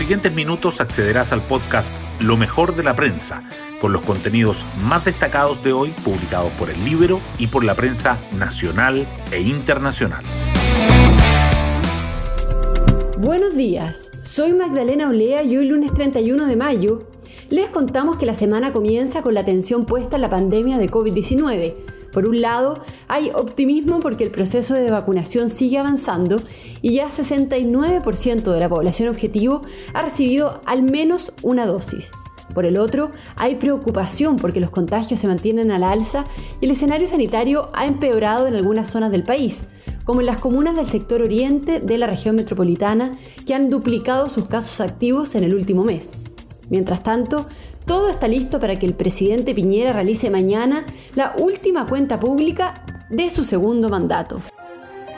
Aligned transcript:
siguientes 0.00 0.32
minutos 0.34 0.80
accederás 0.80 1.30
al 1.30 1.42
podcast 1.42 1.92
Lo 2.20 2.38
mejor 2.38 2.74
de 2.74 2.82
la 2.82 2.96
prensa, 2.96 3.42
con 3.82 3.92
los 3.92 4.00
contenidos 4.00 4.64
más 4.82 5.04
destacados 5.04 5.62
de 5.62 5.74
hoy 5.74 5.90
publicados 6.02 6.50
por 6.52 6.70
el 6.70 6.82
Libro 6.86 7.20
y 7.38 7.48
por 7.48 7.64
la 7.64 7.74
prensa 7.74 8.16
nacional 8.38 9.06
e 9.30 9.42
internacional. 9.42 10.24
Buenos 13.18 13.54
días, 13.54 14.10
soy 14.22 14.54
Magdalena 14.54 15.06
Olea 15.06 15.42
y 15.42 15.58
hoy 15.58 15.66
lunes 15.66 15.92
31 15.92 16.46
de 16.46 16.56
mayo 16.56 17.06
les 17.50 17.68
contamos 17.68 18.16
que 18.16 18.24
la 18.24 18.34
semana 18.34 18.72
comienza 18.72 19.20
con 19.20 19.34
la 19.34 19.40
atención 19.40 19.84
puesta 19.84 20.16
en 20.16 20.22
la 20.22 20.30
pandemia 20.30 20.78
de 20.78 20.88
COVID-19 20.88 21.74
por 22.12 22.28
un 22.28 22.40
lado, 22.40 22.82
hay 23.08 23.30
optimismo 23.34 24.00
porque 24.00 24.24
el 24.24 24.30
proceso 24.30 24.74
de 24.74 24.90
vacunación 24.90 25.50
sigue 25.50 25.78
avanzando 25.78 26.40
y 26.82 26.94
ya 26.94 27.08
69% 27.08 28.52
de 28.52 28.60
la 28.60 28.68
población 28.68 29.08
objetivo 29.08 29.62
ha 29.94 30.02
recibido 30.02 30.60
al 30.66 30.82
menos 30.82 31.32
una 31.42 31.66
dosis. 31.66 32.10
Por 32.54 32.66
el 32.66 32.78
otro, 32.78 33.10
hay 33.36 33.54
preocupación 33.56 34.36
porque 34.36 34.60
los 34.60 34.70
contagios 34.70 35.20
se 35.20 35.28
mantienen 35.28 35.70
a 35.70 35.78
la 35.78 35.92
alza 35.92 36.24
y 36.60 36.64
el 36.64 36.72
escenario 36.72 37.06
sanitario 37.06 37.70
ha 37.72 37.86
empeorado 37.86 38.48
en 38.48 38.56
algunas 38.56 38.88
zonas 38.88 39.12
del 39.12 39.22
país, 39.22 39.62
como 40.04 40.20
en 40.20 40.26
las 40.26 40.40
comunas 40.40 40.74
del 40.74 40.88
sector 40.88 41.22
oriente 41.22 41.78
de 41.78 41.98
la 41.98 42.08
región 42.08 42.34
metropolitana, 42.34 43.12
que 43.46 43.54
han 43.54 43.70
duplicado 43.70 44.28
sus 44.28 44.46
casos 44.46 44.80
activos 44.80 45.36
en 45.36 45.44
el 45.44 45.54
último 45.54 45.84
mes. 45.84 46.10
Mientras 46.70 47.02
tanto, 47.02 47.46
todo 47.90 48.08
está 48.08 48.28
listo 48.28 48.60
para 48.60 48.76
que 48.76 48.86
el 48.86 48.94
presidente 48.94 49.52
Piñera 49.52 49.92
realice 49.92 50.30
mañana 50.30 50.86
la 51.16 51.34
última 51.38 51.86
cuenta 51.86 52.20
pública 52.20 52.84
de 53.08 53.30
su 53.30 53.44
segundo 53.44 53.88
mandato. 53.88 54.40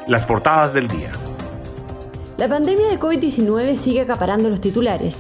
Las 0.07 0.25
portadas 0.25 0.73
del 0.73 0.89
día. 0.89 1.13
La 2.39 2.49
pandemia 2.49 2.89
de 2.89 2.99
COVID-19 2.99 3.77
sigue 3.77 4.01
acaparando 4.01 4.49
los 4.49 4.63
titulares. 4.63 5.17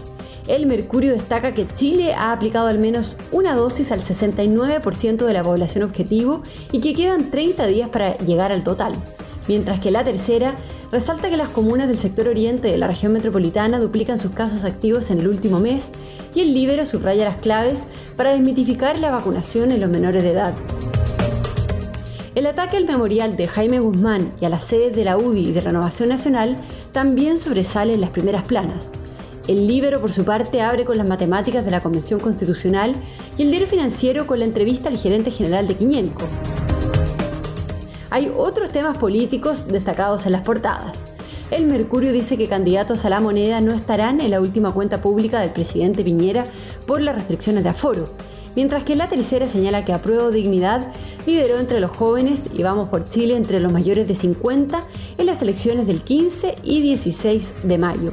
El 0.49 0.65
Mercurio 0.65 1.13
destaca 1.13 1.53
que 1.53 1.67
Chile 1.75 2.15
ha 2.15 2.33
aplicado 2.33 2.69
al 2.69 2.79
menos 2.79 3.19
una 3.33 3.55
dosis 3.55 3.93
al 3.93 4.01
69% 4.01 5.27
de 5.27 5.33
la 5.35 5.43
población 5.43 5.85
objetivo 5.85 6.43
y 6.73 6.81
que 6.81 6.95
quedan 6.95 7.31
30 7.31 7.67
días 7.67 7.91
para 7.91 8.17
llegar 8.17 8.51
al 8.51 8.65
total 8.65 8.95
mientras 9.49 9.81
que 9.81 9.91
la 9.91 10.05
tercera 10.05 10.55
resalta 10.91 11.31
que 11.31 11.37
las 11.37 11.49
comunas 11.49 11.89
del 11.89 11.99
sector 11.99 12.29
oriente 12.29 12.69
de 12.69 12.79
la 12.79 12.87
región 12.87 13.13
metropolitana 13.13 13.79
duplican 13.79 14.19
sus 14.19 14.33
casos 14.33 14.65
activos 14.65 15.11
en 15.11 15.21
el 15.21 15.29
último 15.29 15.61
mes 15.61 15.89
y 16.35 16.41
el 16.41 16.55
Libero 16.55 16.87
subraya 16.87 17.25
las 17.25 17.37
claves 17.37 17.81
para 18.17 18.31
desmitificar 18.31 18.99
la 18.99 19.11
vacunación 19.11 19.71
en 19.73 19.81
los 19.81 19.91
menores 19.91 20.23
de 20.23 20.31
edad. 20.31 20.55
El 22.35 22.47
ataque 22.47 22.79
al 22.79 22.87
memorial 22.87 23.37
de 23.37 23.47
Jaime 23.47 23.79
Guzmán 23.79 24.33
y 24.41 24.47
a 24.47 24.49
las 24.49 24.65
sedes 24.65 24.97
de 24.97 25.05
la 25.05 25.19
UDI 25.19 25.49
y 25.49 25.53
de 25.53 25.61
Renovación 25.61 26.09
Nacional 26.09 26.57
también 26.93 27.39
sobresale 27.39 27.93
en 27.93 28.01
las 28.01 28.11
primeras 28.11 28.45
planas. 28.45 28.89
El 29.49 29.67
Libero, 29.67 30.01
por 30.01 30.13
su 30.13 30.25
parte, 30.25 30.63
abre 30.63 30.85
con 30.85 30.97
las 30.97 31.09
matemáticas 31.09 31.65
de 31.65 31.71
la 31.71 31.81
Convención 31.81 32.21
Constitucional 32.21 32.95
y 33.37 33.43
el 33.43 33.51
diario 33.51 33.67
financiero 33.67 34.27
con 34.27 34.39
la 34.39 34.45
entrevista 34.47 34.89
al 34.89 34.97
gerente 34.97 35.31
general 35.31 35.69
de 35.69 35.75
Quiñenco 35.75 36.27
hay 38.13 38.31
otros 38.37 38.71
temas 38.71 38.99
políticos 38.99 39.67
destacados 39.69 40.27
en 40.27 40.33
las 40.33 40.43
portadas. 40.43 40.93
El 41.51 41.67
Mercurio 41.67 42.13
dice 42.13 42.37
que 42.37 42.47
candidatos 42.47 43.07
a 43.07 43.11
la 43.11 43.21
moneda 43.21 43.63
no 43.63 43.73
estarán 43.73 44.21
en 44.21 44.31
la 44.31 44.41
última 44.41 44.71
cuenta 44.71 45.01
pública 45.01 45.41
del 45.41 45.49
presidente 45.51 46.05
Piñera 46.05 46.45
por 46.87 47.01
las 47.01 47.15
restricciones 47.15 47.65
de 47.65 47.71
aforo, 47.71 48.05
mientras 48.55 48.85
que 48.85 48.97
la 48.97 49.07
tercera 49.07 49.49
señala 49.49 49.87
que 49.87 49.95
Apruebo 49.95 50.31
Dignidad 50.31 50.93
lideró 51.27 51.59
entre 51.59 51.81
los 51.81 51.91
jóvenes 51.91 52.43
y 52.53 52.63
Vamos 52.63 52.91
por 52.91 53.09
Chile 53.09 53.35
entre 53.35 53.61
los 53.61 53.73
mayores 53.73 54.07
de 54.07 54.15
50 54.15 54.83
en 55.17 55.27
las 55.27 55.41
elecciones 55.41 55.87
del 55.87 56.03
15 56.03 56.57
y 56.63 56.83
16 56.83 57.63
de 57.63 57.79
mayo. 57.79 58.13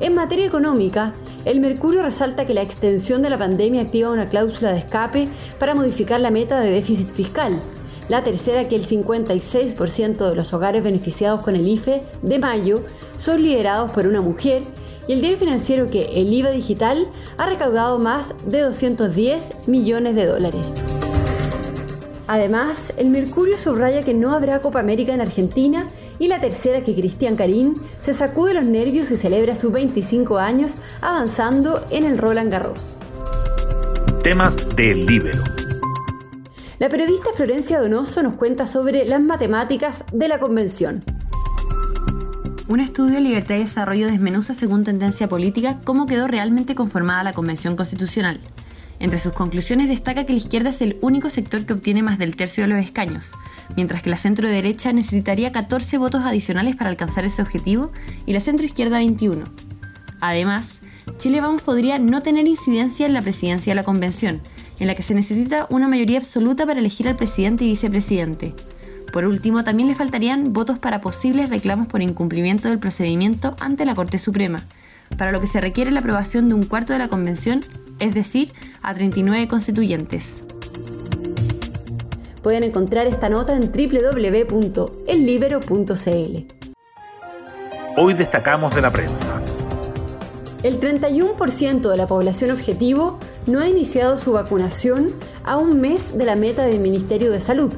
En 0.00 0.16
materia 0.16 0.46
económica, 0.46 1.12
el 1.44 1.60
Mercurio 1.60 2.02
resalta 2.02 2.44
que 2.44 2.54
la 2.54 2.62
extensión 2.62 3.22
de 3.22 3.30
la 3.30 3.38
pandemia 3.38 3.82
activa 3.82 4.10
una 4.10 4.26
cláusula 4.26 4.72
de 4.72 4.78
escape 4.78 5.28
para 5.60 5.76
modificar 5.76 6.20
la 6.20 6.32
meta 6.32 6.58
de 6.60 6.70
déficit 6.70 7.08
fiscal, 7.12 7.52
la 8.08 8.24
tercera 8.24 8.68
que 8.68 8.76
el 8.76 8.86
56% 8.86 10.28
de 10.28 10.34
los 10.34 10.52
hogares 10.52 10.82
beneficiados 10.82 11.40
con 11.40 11.56
el 11.56 11.66
IFE 11.66 12.02
de 12.22 12.38
mayo 12.38 12.84
son 13.16 13.42
liderados 13.42 13.92
por 13.92 14.06
una 14.06 14.20
mujer 14.20 14.62
y 15.06 15.12
el 15.12 15.20
diario 15.20 15.38
financiero 15.38 15.86
que 15.86 16.20
el 16.20 16.32
IVA 16.32 16.50
digital 16.50 17.06
ha 17.36 17.46
recaudado 17.46 17.98
más 17.98 18.34
de 18.46 18.60
210 18.60 19.68
millones 19.68 20.14
de 20.14 20.26
dólares. 20.26 20.66
Además, 22.26 22.92
el 22.96 23.10
Mercurio 23.10 23.58
subraya 23.58 24.02
que 24.02 24.14
no 24.14 24.32
habrá 24.32 24.60
Copa 24.60 24.80
América 24.80 25.12
en 25.12 25.20
Argentina 25.20 25.86
y 26.18 26.28
la 26.28 26.40
tercera 26.40 26.82
que 26.82 26.94
Cristian 26.94 27.36
Karim 27.36 27.74
se 28.00 28.14
sacude 28.14 28.54
los 28.54 28.66
nervios 28.66 29.10
y 29.10 29.16
celebra 29.16 29.54
sus 29.54 29.72
25 29.72 30.38
años 30.38 30.76
avanzando 31.02 31.84
en 31.90 32.04
el 32.04 32.16
Roland 32.16 32.50
Garros. 32.50 32.98
Temas 34.22 34.74
del 34.74 35.04
Libero. 35.04 35.53
La 36.84 36.90
periodista 36.90 37.30
Florencia 37.34 37.80
Donoso 37.80 38.22
nos 38.22 38.36
cuenta 38.36 38.66
sobre 38.66 39.06
las 39.06 39.22
matemáticas 39.22 40.04
de 40.12 40.28
la 40.28 40.38
convención. 40.38 41.02
Un 42.68 42.78
estudio 42.78 43.14
de 43.14 43.20
libertad 43.22 43.54
y 43.54 43.60
desarrollo 43.60 44.06
desmenuza 44.06 44.52
según 44.52 44.84
tendencia 44.84 45.26
política 45.26 45.80
cómo 45.82 46.04
quedó 46.04 46.26
realmente 46.26 46.74
conformada 46.74 47.24
la 47.24 47.32
Convención 47.32 47.74
Constitucional. 47.74 48.38
Entre 48.98 49.18
sus 49.18 49.32
conclusiones 49.32 49.88
destaca 49.88 50.26
que 50.26 50.34
la 50.34 50.40
izquierda 50.40 50.68
es 50.68 50.82
el 50.82 50.98
único 51.00 51.30
sector 51.30 51.64
que 51.64 51.72
obtiene 51.72 52.02
más 52.02 52.18
del 52.18 52.36
tercio 52.36 52.64
de 52.64 52.68
los 52.68 52.84
escaños, 52.84 53.32
mientras 53.76 54.02
que 54.02 54.10
la 54.10 54.18
centro 54.18 54.46
derecha 54.46 54.92
necesitaría 54.92 55.52
14 55.52 55.96
votos 55.96 56.20
adicionales 56.22 56.76
para 56.76 56.90
alcanzar 56.90 57.24
ese 57.24 57.40
objetivo 57.40 57.92
y 58.26 58.34
la 58.34 58.40
centro 58.40 58.66
izquierda 58.66 58.98
21. 58.98 59.42
Además, 60.20 60.80
Chile 61.16 61.40
Vamos 61.40 61.62
podría 61.62 61.98
no 61.98 62.22
tener 62.22 62.46
incidencia 62.46 63.06
en 63.06 63.14
la 63.14 63.22
presidencia 63.22 63.70
de 63.70 63.76
la 63.76 63.84
convención, 63.84 64.42
en 64.78 64.86
la 64.86 64.94
que 64.94 65.02
se 65.02 65.14
necesita 65.14 65.66
una 65.70 65.88
mayoría 65.88 66.18
absoluta 66.18 66.66
para 66.66 66.80
elegir 66.80 67.08
al 67.08 67.16
presidente 67.16 67.64
y 67.64 67.68
vicepresidente. 67.68 68.54
Por 69.12 69.26
último, 69.26 69.62
también 69.62 69.88
le 69.88 69.94
faltarían 69.94 70.52
votos 70.52 70.78
para 70.78 71.00
posibles 71.00 71.48
reclamos 71.48 71.86
por 71.86 72.02
incumplimiento 72.02 72.68
del 72.68 72.80
procedimiento 72.80 73.54
ante 73.60 73.84
la 73.84 73.94
Corte 73.94 74.18
Suprema, 74.18 74.64
para 75.16 75.30
lo 75.30 75.40
que 75.40 75.46
se 75.46 75.60
requiere 75.60 75.92
la 75.92 76.00
aprobación 76.00 76.48
de 76.48 76.54
un 76.54 76.64
cuarto 76.64 76.92
de 76.92 76.98
la 76.98 77.06
Convención, 77.08 77.64
es 78.00 78.14
decir, 78.14 78.52
a 78.82 78.92
39 78.92 79.46
constituyentes. 79.46 80.44
Pueden 82.42 82.64
encontrar 82.64 83.06
esta 83.06 83.28
nota 83.28 83.54
en 83.54 83.70
www.ellibero.cl. 83.70 86.54
Hoy 87.96 88.14
destacamos 88.14 88.74
de 88.74 88.82
la 88.82 88.90
prensa. 88.90 89.40
El 90.64 90.80
31% 90.80 91.90
de 91.90 91.96
la 91.98 92.06
población 92.06 92.50
objetivo 92.50 93.18
no 93.44 93.60
ha 93.60 93.68
iniciado 93.68 94.16
su 94.16 94.32
vacunación 94.32 95.12
a 95.44 95.58
un 95.58 95.78
mes 95.78 96.16
de 96.16 96.24
la 96.24 96.36
meta 96.36 96.64
del 96.64 96.80
Ministerio 96.80 97.30
de 97.30 97.38
Salud. 97.38 97.70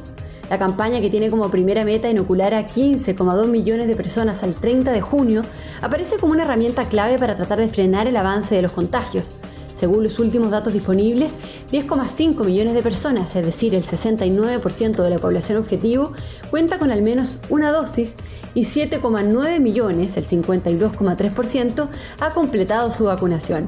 La 0.49 0.57
campaña 0.57 1.01
que 1.01 1.11
tiene 1.11 1.29
como 1.29 1.51
primera 1.51 1.85
meta 1.85 2.09
inocular 2.09 2.55
a 2.55 2.65
15,2 2.65 3.49
millones 3.49 3.89
de 3.89 3.97
personas 3.97 4.45
al 4.45 4.55
30 4.55 4.93
de 4.93 5.01
junio 5.01 5.43
aparece 5.83 6.19
como 6.19 6.33
una 6.33 6.45
herramienta 6.45 6.89
clave 6.89 7.19
para 7.19 7.35
tratar 7.37 7.59
de 7.59 7.69
frenar 7.69 8.07
el 8.07 8.17
avance 8.17 8.55
de 8.55 8.63
los 8.63 8.71
contagios. 8.71 9.33
Según 9.79 10.03
los 10.03 10.19
últimos 10.19 10.51
datos 10.51 10.73
disponibles, 10.73 11.35
10,5 11.71 12.45
millones 12.45 12.73
de 12.73 12.83
personas, 12.83 13.37
es 13.37 13.45
decir, 13.45 13.75
el 13.75 13.85
69% 13.85 15.03
de 15.03 15.11
la 15.11 15.19
población 15.19 15.59
objetivo, 15.59 16.13
cuenta 16.51 16.79
con 16.79 16.91
al 16.91 17.03
menos 17.03 17.39
una 17.51 17.73
dosis 17.73 18.15
y 18.55 18.63
7,9 18.63 19.61
millones, 19.61 20.17
el 20.17 20.27
52,3%, 20.27 21.89
ha 22.21 22.31
completado 22.31 22.91
su 22.91 23.05
vacunación. 23.05 23.67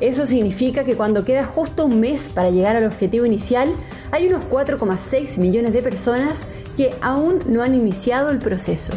Eso 0.00 0.26
significa 0.26 0.84
que 0.84 0.96
cuando 0.96 1.24
queda 1.24 1.46
justo 1.46 1.86
un 1.86 2.00
mes 2.00 2.22
para 2.34 2.50
llegar 2.50 2.76
al 2.76 2.84
objetivo 2.84 3.24
inicial, 3.24 3.72
hay 4.10 4.26
unos 4.26 4.44
4,6 4.44 5.38
millones 5.38 5.72
de 5.72 5.82
personas 5.82 6.34
que 6.76 6.90
aún 7.00 7.38
no 7.46 7.62
han 7.62 7.74
iniciado 7.74 8.28
el 8.30 8.40
proceso. 8.40 8.92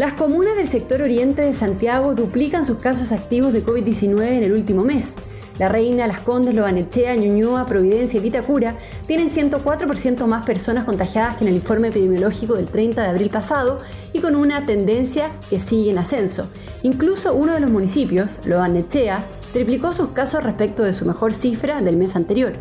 Las 0.00 0.14
comunas 0.14 0.56
del 0.56 0.70
sector 0.70 1.02
oriente 1.02 1.42
de 1.42 1.52
Santiago 1.52 2.14
duplican 2.14 2.64
sus 2.64 2.78
casos 2.78 3.12
activos 3.12 3.52
de 3.52 3.62
COVID-19 3.62 4.28
en 4.28 4.44
el 4.44 4.54
último 4.54 4.82
mes. 4.82 5.12
La 5.58 5.68
Reina, 5.68 6.06
Las 6.06 6.20
Condes, 6.20 6.54
Lobanechea, 6.54 7.16
Ñuñoa, 7.16 7.66
Providencia 7.66 8.18
y 8.18 8.22
Vitacura 8.22 8.78
tienen 9.06 9.28
104% 9.28 10.24
más 10.24 10.46
personas 10.46 10.84
contagiadas 10.84 11.36
que 11.36 11.44
en 11.44 11.48
el 11.48 11.56
informe 11.56 11.88
epidemiológico 11.88 12.54
del 12.54 12.64
30 12.64 13.02
de 13.02 13.08
abril 13.08 13.28
pasado 13.28 13.76
y 14.14 14.20
con 14.20 14.36
una 14.36 14.64
tendencia 14.64 15.32
que 15.50 15.60
sigue 15.60 15.90
en 15.90 15.98
ascenso. 15.98 16.48
Incluso 16.82 17.34
uno 17.34 17.52
de 17.52 17.60
los 17.60 17.68
municipios, 17.68 18.40
Lobanechea, 18.46 19.22
triplicó 19.52 19.92
sus 19.92 20.08
casos 20.12 20.42
respecto 20.42 20.82
de 20.82 20.94
su 20.94 21.04
mejor 21.04 21.34
cifra 21.34 21.82
del 21.82 21.98
mes 21.98 22.16
anterior. 22.16 22.54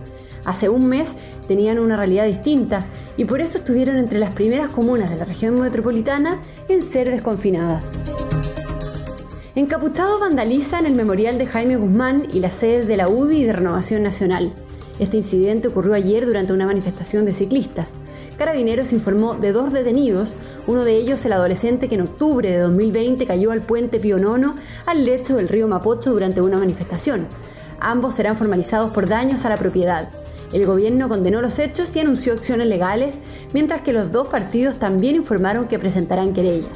Hace 0.46 0.70
un 0.70 0.88
mes 0.88 1.10
tenían 1.48 1.80
una 1.80 1.98
realidad 1.98 2.26
distinta 2.26 2.86
y 3.18 3.26
por 3.26 3.42
eso 3.42 3.58
estuvieron 3.58 3.98
entre 3.98 4.20
las 4.20 4.34
primeras 4.34 4.70
comunas 4.70 5.10
de 5.10 5.18
la 5.18 5.26
región 5.26 5.60
metropolitana 5.60 6.42
en 6.68 6.82
ser 6.82 7.10
desconfinadas. 7.10 7.84
Encapuchados 9.56 10.20
vandalizan 10.20 10.86
el 10.86 10.94
memorial 10.94 11.38
de 11.38 11.48
Jaime 11.48 11.76
Guzmán 11.76 12.28
y 12.32 12.40
las 12.40 12.54
sedes 12.54 12.88
de 12.88 12.98
la 12.98 13.10
UDI 13.10 13.40
y 13.40 13.44
de 13.44 13.54
Renovación 13.54 14.04
Nacional. 14.04 14.54
Este 15.00 15.18
incidente 15.18 15.68
ocurrió 15.68 15.94
ayer 15.96 16.26
durante 16.26 16.54
una 16.54 16.66
manifestación 16.66 17.26
de 17.26 17.34
ciclistas. 17.34 17.90
Carabineros 18.38 18.94
informó 18.94 19.36
de 19.36 19.52
dos 19.52 19.74
detenidos, 19.74 20.34
uno 20.66 20.86
de 20.86 20.94
ellos 20.94 21.26
el 21.26 21.34
adolescente 21.34 21.90
que 21.90 21.96
en 21.96 22.02
octubre 22.02 22.50
de 22.50 22.60
2020 22.60 23.26
cayó 23.26 23.52
al 23.52 23.62
puente 23.62 24.00
Pío 24.00 24.18
Nono 24.18 24.56
al 24.86 25.04
lecho 25.04 25.36
del 25.36 25.50
río 25.50 25.68
Mapocho 25.68 26.12
durante 26.12 26.40
una 26.40 26.58
manifestación. 26.58 27.28
Ambos 27.82 28.16
serán 28.16 28.38
formalizados 28.38 28.92
por 28.92 29.10
daños 29.10 29.44
a 29.44 29.50
la 29.50 29.58
propiedad. 29.58 30.10
El 30.52 30.66
gobierno 30.66 31.08
condenó 31.10 31.42
los 31.42 31.60
hechos 31.60 31.96
y 31.96 32.00
anunció 32.00 32.34
acciones 32.34 32.68
legales, 32.68 33.16
mientras 33.54 33.82
que 33.82 33.94
los 33.94 34.12
dos 34.12 34.28
partidos 34.28 34.80
también 34.80 35.16
informaron 35.16 35.68
que 35.68 35.78
presentarán 35.78 36.34
querella. 36.34 36.68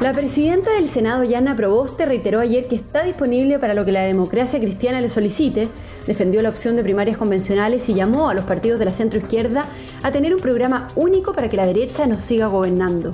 La 0.00 0.12
presidenta 0.14 0.72
del 0.72 0.88
Senado, 0.88 1.24
Yana 1.24 1.56
Proboste, 1.56 2.06
reiteró 2.06 2.40
ayer 2.40 2.66
que 2.66 2.76
está 2.76 3.02
disponible 3.02 3.58
para 3.58 3.74
lo 3.74 3.84
que 3.84 3.92
la 3.92 4.00
democracia 4.00 4.58
cristiana 4.58 5.02
le 5.02 5.10
solicite, 5.10 5.68
defendió 6.06 6.40
la 6.40 6.48
opción 6.48 6.74
de 6.74 6.82
primarias 6.82 7.18
convencionales 7.18 7.86
y 7.90 7.92
llamó 7.92 8.30
a 8.30 8.34
los 8.34 8.46
partidos 8.46 8.78
de 8.78 8.86
la 8.86 8.94
centroizquierda 8.94 9.66
a 10.02 10.10
tener 10.10 10.34
un 10.34 10.40
programa 10.40 10.88
único 10.96 11.34
para 11.34 11.50
que 11.50 11.58
la 11.58 11.66
derecha 11.66 12.06
no 12.06 12.18
siga 12.22 12.46
gobernando. 12.46 13.12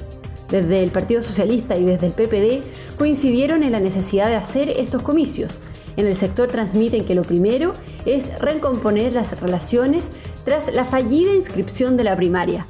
Desde 0.48 0.84
el 0.84 0.90
Partido 0.90 1.22
Socialista 1.22 1.76
y 1.76 1.84
desde 1.84 2.06
el 2.06 2.12
PPD 2.12 2.96
coincidieron 2.96 3.64
en 3.64 3.72
la 3.72 3.80
necesidad 3.80 4.28
de 4.28 4.36
hacer 4.36 4.70
estos 4.70 5.02
comicios. 5.02 5.58
En 5.96 6.06
el 6.06 6.16
sector 6.16 6.48
transmiten 6.48 7.04
que 7.04 7.14
lo 7.14 7.22
primero 7.22 7.72
es 8.04 8.38
recomponer 8.38 9.14
las 9.14 9.40
relaciones 9.40 10.08
tras 10.44 10.72
la 10.74 10.84
fallida 10.84 11.34
inscripción 11.34 11.96
de 11.96 12.04
la 12.04 12.16
primaria. 12.16 12.66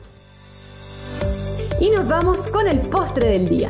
Y 1.81 1.91
nos 1.91 2.09
vamos 2.09 2.49
con 2.49 2.69
el 2.69 2.81
postre 2.81 3.29
del 3.29 3.49
día. 3.49 3.69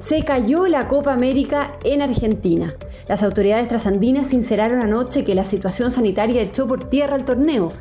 Se 0.00 0.24
cayó 0.24 0.66
la 0.68 0.86
Copa 0.86 1.12
América 1.12 1.76
en 1.82 2.00
Argentina. 2.00 2.74
Las 3.08 3.22
autoridades 3.22 3.68
trasandinas 3.68 4.28
sinceraron 4.28 4.80
anoche 4.80 5.24
que 5.24 5.34
la 5.34 5.44
situación 5.44 5.90
sanitaria 5.90 6.42
echó 6.42 6.66
por 6.66 6.88
tierra 6.88 7.16
el 7.16 7.24
torneo. 7.24 7.72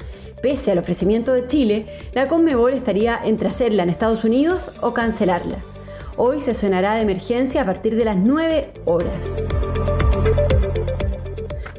Pese 0.42 0.72
al 0.72 0.80
ofrecimiento 0.80 1.34
de 1.34 1.48
Chile, 1.48 1.86
la 2.14 2.28
Conmebol 2.28 2.74
estaría 2.74 3.20
entre 3.24 3.48
hacerla 3.48 3.84
en 3.84 3.90
Estados 3.90 4.24
Unidos 4.24 4.72
o 4.82 4.94
cancelarla. 4.94 5.58
Hoy 6.18 6.42
se 6.42 6.54
sonará 6.54 6.96
de 6.96 7.02
emergencia 7.02 7.62
a 7.62 7.66
partir 7.66 7.96
de 7.96 8.06
las 8.06 8.18
9 8.18 8.72
horas. 8.86 9.44